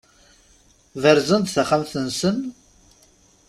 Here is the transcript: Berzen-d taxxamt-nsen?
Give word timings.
Berzen-d 1.01 1.47
taxxamt-nsen? 1.49 2.37